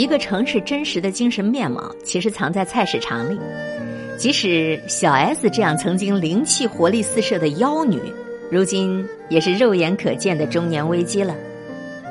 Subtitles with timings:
[0.00, 3.38] 一个城市真实的精神面貌，其实藏在菜市场里。
[4.16, 8.00] 即使小 S 这样曾经灵气活力四射的妖女，
[8.50, 11.34] 如今也是肉眼可见的中年危机了。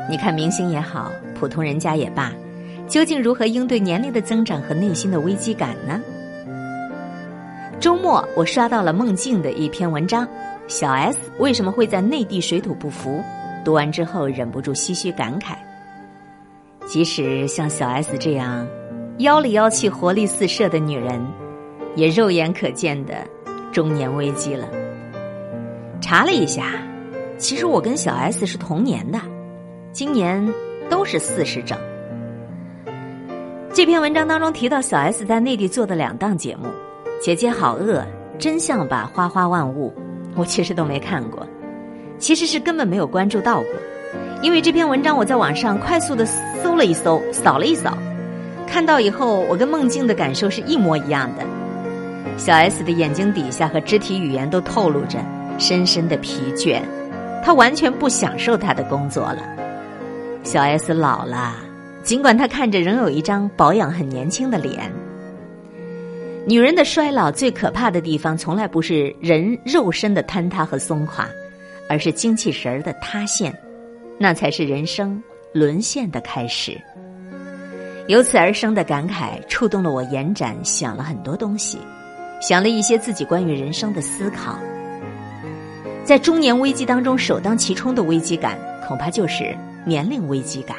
[0.07, 2.31] 你看，明星也好，普通人家也罢，
[2.87, 5.99] 究竟如何应对年龄的增长和内心的危机感呢？
[7.79, 10.27] 周末我刷到了梦境的一篇文章，
[10.67, 13.23] 小 S 为什么会在内地水土不服？
[13.65, 15.55] 读完之后忍不住唏嘘感慨。
[16.89, 18.67] 即使像小 S 这样
[19.19, 21.23] 妖里妖气、活力四射的女人，
[21.95, 23.13] 也肉眼可见的
[23.71, 24.67] 中年危机了。
[26.01, 26.81] 查了一下，
[27.37, 29.21] 其实我跟小 S 是同年的，
[29.91, 30.43] 今年
[30.89, 31.77] 都是四十整。
[33.71, 36.65] 这篇文章当中提到小 S 在内地做的两档节目，
[37.21, 37.99] 《姐姐好饿》
[38.39, 39.93] 《真相吧花花万物》，
[40.35, 41.45] 我其实都没看过，
[42.17, 43.69] 其实是根本没有关注到过。
[44.41, 46.25] 因为这篇文章，我在网上快速的
[46.63, 47.97] 搜了一搜，扫了一扫，
[48.65, 51.43] 看到以后，我跟梦境的感受是一模一样的。
[52.37, 55.19] 小 S 的眼睛底下和肢体语言都透露着
[55.57, 56.81] 深深的疲倦，
[57.43, 59.39] 她完全不享受她的工作了。
[60.41, 61.57] 小 S 老了，
[62.01, 64.89] 尽管她看着仍有一张保养很年轻的脸。
[66.47, 71.27] 女人的衰老最可怕的地方，从来不是人肉身的坍塌和松垮，
[71.89, 73.53] 而是精气神儿的塌陷。
[74.19, 75.21] 那才是人生
[75.53, 76.79] 沦陷的开始。
[78.07, 81.77] 由此而生的感慨，触动了我延展，想了很多东西，
[82.41, 84.59] 想了一些自己关于人生的思考。
[86.03, 90.75] 在中年危机当中，首当其冲的危机感，恐怕就是年龄危机感。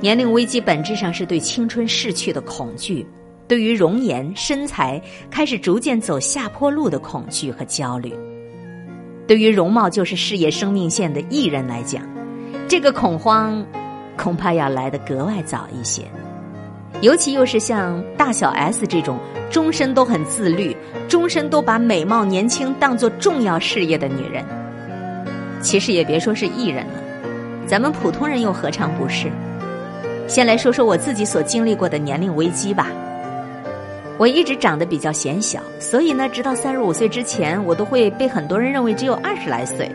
[0.00, 3.06] 年龄危机本质上是对青春逝去的恐惧，
[3.46, 8.12] 对于容颜身材开始逐渐走下坡路的恐惧和焦虑。
[9.26, 12.13] 对于容貌就是事业生命线的艺人来讲。
[12.66, 13.64] 这个恐慌，
[14.16, 16.02] 恐怕要来得格外早一些，
[17.02, 19.18] 尤其又是像大小 S 这种
[19.50, 20.76] 终身都很自律、
[21.08, 24.44] 终身都把美貌年轻当做重要事业的女人。
[25.60, 26.94] 其实也别说是艺人了，
[27.66, 29.30] 咱们普通人又何尝不是？
[30.26, 32.88] 先来说说我自己所经历过的年龄危机吧。
[34.16, 39.90] 我一直长得比较显小，所以呢，直到三十五岁之前，我都会被很多人认为只有二十来岁。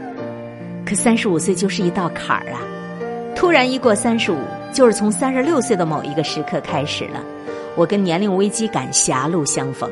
[0.89, 2.57] 可三十五岁就是一道坎儿啊！
[3.35, 4.39] 突然一过三十五，
[4.73, 7.23] 就是从三十六岁的某一个时刻开始了。
[7.75, 9.87] 我跟年龄危机感狭路相逢，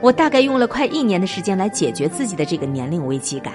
[0.00, 3.52] 我大概用了快一年的时间来解决自己的这个年龄危机感。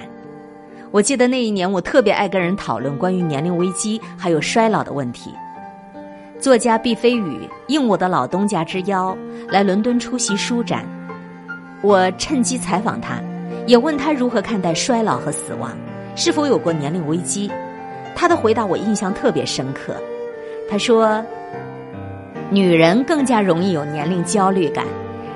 [0.90, 5.34] 我记得那一年，我特别爱跟人讨论关于年龄危机还有衰老的问题。
[6.40, 9.14] 作家毕飞宇应我的老东家之邀
[9.50, 10.82] 来伦敦出席书展，
[11.82, 13.20] 我趁机采访他，
[13.66, 15.70] 也问他如何看待衰老和死亡。
[16.14, 17.50] 是否有过年龄危机？
[18.14, 19.96] 他的回答我印象特别深刻。
[20.70, 21.24] 他说
[22.50, 24.86] ：“女人更加容易有年龄焦虑感，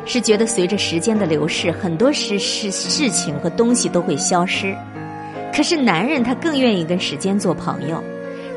[0.07, 4.75] 是觉得随着时间的流逝，很多事事事情和东西都会消失。
[5.53, 8.03] 可是男人他更愿意跟时间做朋友，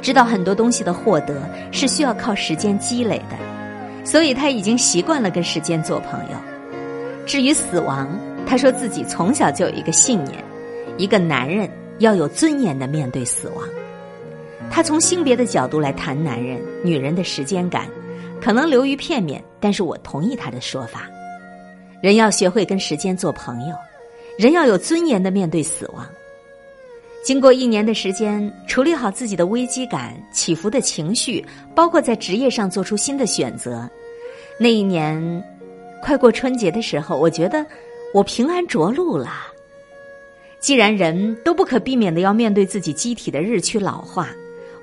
[0.02, 6.38] 知道很多东西的获得是需要靠时间积累的，所以他已经习惯了跟时间做朋友。
[7.26, 8.08] 至于死亡，
[8.46, 10.38] 他说自己从小就有一个信念：
[10.98, 11.68] 一个男人。”
[12.02, 13.68] 要有尊严的面对死亡。
[14.70, 17.88] 他从性别的角度来谈男人、女人的时间感，
[18.42, 21.10] 可能流于片面，但是我同意他的说法。
[22.02, 23.76] 人要学会跟时间做朋友，
[24.38, 26.08] 人要有尊严的面对死亡。
[27.24, 31.46] 经过一年的时间，处理好自己的危机感、起伏的情绪，
[31.76, 33.88] 包括在职业上做出新的选择。
[34.58, 35.44] 那一年，
[36.02, 37.64] 快过春节的时候，我觉得
[38.14, 39.51] 我平安着陆了。
[40.62, 44.30] 既然人都不可避免的要面对自己机体的日趋老化，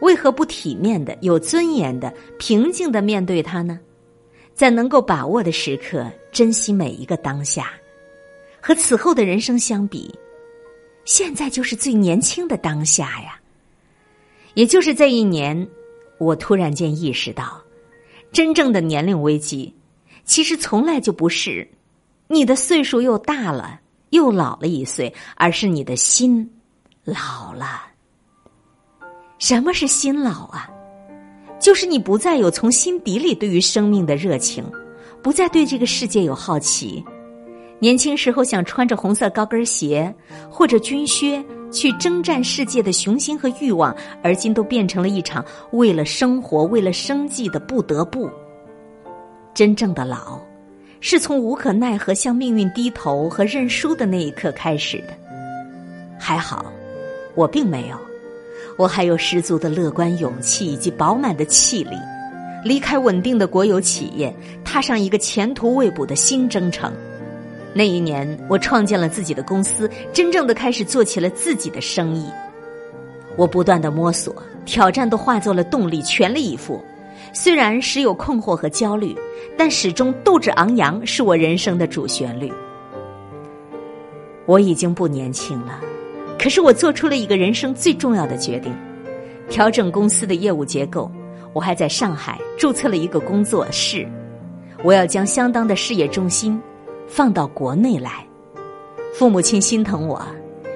[0.01, 3.79] 为何不体面的、有尊严的、平静的面对它呢？
[4.55, 7.71] 在能够把握的时刻，珍惜每一个当下。
[8.61, 10.13] 和此后的人生相比，
[11.05, 13.41] 现在就是最年轻的当下呀。
[14.55, 15.67] 也就是这一年，
[16.19, 17.63] 我突然间意识到，
[18.33, 19.73] 真正的年龄危机，
[20.25, 21.67] 其实从来就不是
[22.27, 23.81] 你的岁数又大了。
[24.11, 26.51] 又老了一岁，而是你的心
[27.05, 27.83] 老了。
[29.39, 30.69] 什么是心老啊？
[31.61, 34.65] 就是你不再有从心底里对于生命的热情，
[35.23, 37.05] 不再对这个世界有好奇。
[37.81, 40.13] 年轻时候想穿着红色高跟鞋
[40.51, 48.29] 或者军靴去征战世界的雄心和欲望，而今都变成了一场为了生活、为了生计的不得不。
[49.55, 50.41] 真正的老。
[51.01, 55.15] 是从无可奈何向命运低头和认输的那一刻开始的。
[56.19, 56.73] 还好，
[57.35, 57.97] 我并没有，
[58.77, 61.97] 我还有十足的乐观勇气以及饱满的气力，
[62.65, 64.35] 离开稳定的国有企业，
[64.65, 66.93] 踏上一个前途未卜的新征程。
[67.73, 72.25] 那一年，我创建了自己的公司，真正的开始做起了自己的生意。
[73.37, 74.35] 我不断的摸索，
[74.65, 76.83] 挑战都化作了动力，全力以赴。
[77.33, 79.17] 虽然时有困惑和焦虑，
[79.57, 82.53] 但始终斗志昂扬，是我人生的主旋律。
[84.47, 85.81] 我已经不年轻了，
[86.39, 88.75] 可是我做出了一个人生最重要的决定：
[89.49, 91.11] 调整公司的业务结构。
[91.55, 94.07] 我还在上海注册了一个工作室，
[94.85, 96.61] 我要将相当的事业重心
[97.09, 98.25] 放到国内来。
[99.15, 100.23] 父母亲心疼我，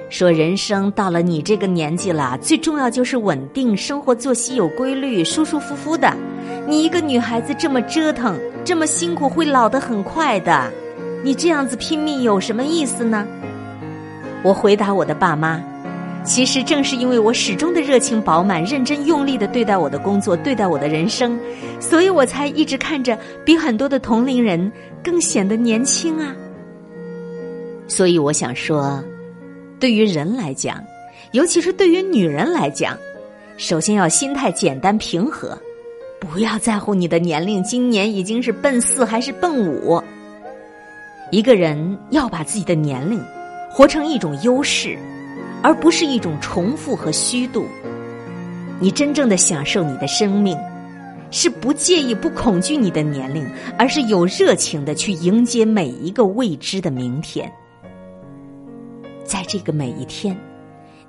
[0.09, 6.11] 说人生到了你这个年纪了，最重要就是稳定，生活作息有规律，舒舒服服的。
[6.67, 10.71] 你一个女孩子这么折腾，这么辛苦，会老得很快的。
[11.23, 13.27] 你这样子拼命有什么意思呢？
[14.43, 15.61] 我回答我的爸妈。
[16.25, 21.37] 其实正是因为我始终的热情饱满、认真用力的对待我的工作、对待我的人生，
[21.81, 24.71] 所以我才一直看着比很多的同龄人
[25.03, 26.33] 更显得年轻啊。
[27.89, 29.03] 所以我想说，
[29.81, 30.81] 对于人来讲，
[31.33, 32.97] 尤其是对于女人来讲，
[33.57, 35.57] 首先要心态简单平和，
[36.23, 40.01] 不要在乎你的年龄，今年已经是奔四还是奔五。
[41.31, 43.21] 一个人要把自己的年龄
[43.69, 44.97] 活成一种优势。
[45.63, 47.65] 而不是一种重复和虚度。
[48.79, 50.57] 你真正的享受你的生命，
[51.31, 57.49] 是不介意、不恐惧你的年龄，而是有热情的去迎接每一个未知的明天。
[59.23, 60.37] 在这个每一天，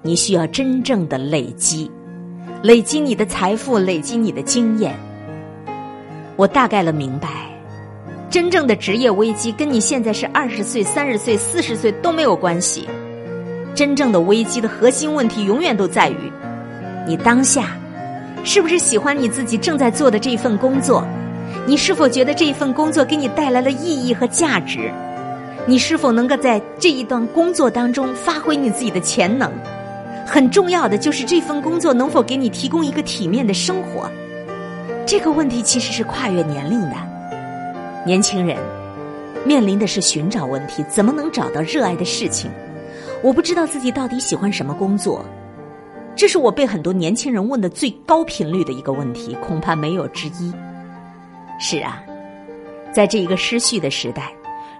[0.02, 1.90] 你需要真正的累积，
[2.64, 4.98] 累积你的财富，累积你的经验。
[6.34, 7.28] 我大概了明白，
[8.30, 12.88] 真正的职业危机跟你现在是二十岁、三十岁、四十岁都没有关系。
[13.74, 16.32] 真正的危机的核心问题，永远都在于
[17.06, 17.76] 你当下
[18.44, 21.06] 是不是喜欢你自己正在做的这份工作？
[21.66, 24.90] 你是否觉得这份工作给你带来了意义和价值？
[25.66, 29.52] 你是否能够在这一段工作当中发挥你自己的潜能？
[30.26, 34.10] 很重要的就是这份工作能否给你提供一个体面的生活？
[35.06, 36.96] 这个问题其实是跨越年龄的。
[38.06, 38.58] 年轻人
[39.44, 42.50] 面临的是寻找问题，怎么能找到热爱的事情？
[43.22, 45.24] 我不知道自己到底喜欢什么工作，
[46.16, 50.52] 这是我被很多年轻人问的最高频率的一个问题，恐怕没有之一。
[51.58, 52.02] 是啊，
[52.92, 54.32] 在这一个失序的时代，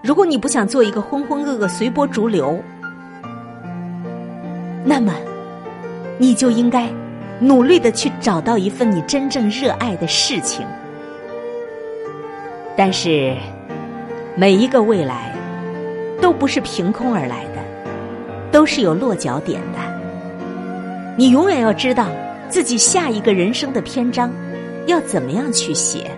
[0.03, 2.59] 如果你不想做一个浑浑噩噩、随波逐流，
[4.83, 5.13] 那么
[6.17, 6.89] 你就应该
[7.39, 10.65] 努力的去找到一份你真正热爱的事情。
[12.75, 13.35] 但是，
[14.35, 15.31] 每一个未来
[16.21, 17.55] 都不是凭空而来的。
[18.51, 19.79] 都是有落脚点的。
[21.17, 22.07] 你永远要知道
[22.47, 24.31] 自己下一个人生的篇章
[24.85, 26.09] 要怎么样去写。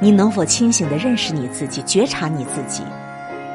[0.00, 2.82] 你能否清醒的认识你自己，觉察你自己，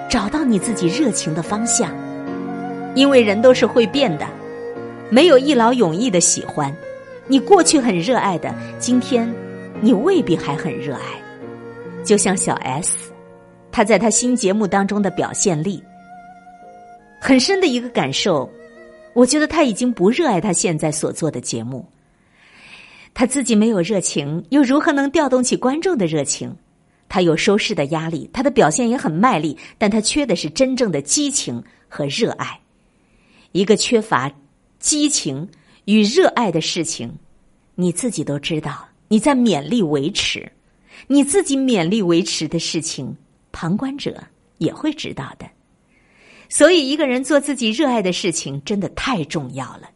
[0.08, 1.90] 找到你自己热情的方向？
[2.94, 4.28] 因为人都是会变的，
[5.10, 6.76] 没有一劳永逸的喜欢。
[7.28, 9.32] 你过去很热爱的，今天
[9.82, 12.04] 你未必还很热爱。
[12.04, 13.12] 就像小 S，
[13.72, 15.84] 他在他新节目当中的表现力。
[17.20, 18.50] 很深的一个感受，
[19.14, 21.86] 我觉得他已经不热爱他现在所做的节目。
[23.14, 26.56] 他自己没有热情，又如何能调动起观众的热情？
[27.10, 32.60] 他有收视的压力，他的表现也很卖力，但他缺的是真正的激情和热爱。
[33.54, 34.32] 一个缺乏
[34.80, 35.48] 激情
[35.86, 37.12] 与热爱的事情，
[37.76, 40.52] 你自己都知道，你在勉力维持，
[41.08, 43.16] 你自己勉力维持的事情，
[43.52, 44.24] 旁观者
[44.58, 45.48] 也会知道的。
[46.50, 49.90] 所以，一个人做自己热爱的事情，真的太重要了。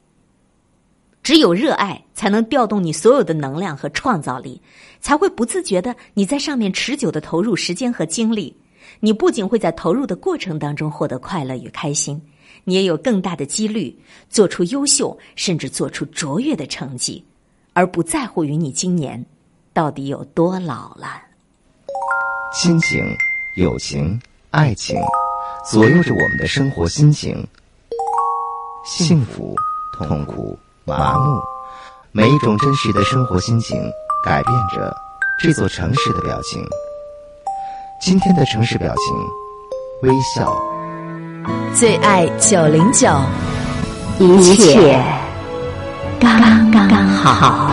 [1.23, 4.59] 只有热爱，才能调动你所有的能量和创造力，
[4.99, 8.55] 才会不自觉的你在上面持久的投入时间和精力。
[8.99, 12.21] 你不仅会在投入的过程当中获得快乐与开心，
[12.63, 13.97] 你也有更大的几率
[14.29, 17.23] 做出优秀甚至做出卓越的成绩，
[17.73, 19.25] 而不在乎于你今年
[19.73, 21.21] 到底有多老了。
[22.53, 23.03] 亲情、
[23.57, 24.99] 友情、爱情。
[25.63, 27.47] 左右着我们的生活心情，
[28.83, 29.55] 幸福、
[29.93, 31.39] 痛苦、麻木，
[32.11, 33.79] 每一种真实的生活心情，
[34.25, 34.91] 改变着
[35.39, 36.59] 这座城市的表情。
[38.01, 40.70] 今天的城市表情，微笑。
[41.73, 43.07] 最爱九零九，
[44.19, 45.01] 一切
[46.19, 46.39] 刚
[46.71, 47.71] 刚好。